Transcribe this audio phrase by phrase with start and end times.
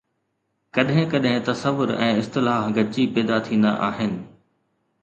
[0.77, 4.13] ڪڏهن ڪڏهن تصور ۽ اصطلاح گڏجي پيدا ٿيندا آهن.